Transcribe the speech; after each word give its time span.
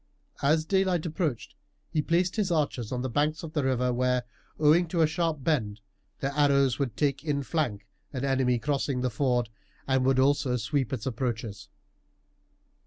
As 0.41 0.65
daylight 0.65 1.05
approached 1.05 1.53
he 1.91 2.01
placed 2.01 2.35
his 2.35 2.49
archers 2.49 2.91
on 2.91 3.03
the 3.03 3.07
banks 3.11 3.43
of 3.43 3.53
the 3.53 3.63
river 3.63 3.93
where, 3.93 4.23
owing 4.57 4.87
to 4.87 4.97
the 4.97 5.05
sharp 5.05 5.43
bend, 5.43 5.79
their 6.21 6.31
arrows 6.35 6.79
would 6.79 6.97
take 6.97 7.23
in 7.23 7.43
flank 7.43 7.85
an 8.11 8.25
enemy 8.25 8.57
crossing 8.57 9.01
the 9.01 9.11
ford, 9.11 9.49
and 9.87 10.03
would 10.03 10.17
also 10.17 10.57
sweep 10.57 10.91
its 10.91 11.05
approaches. 11.05 11.69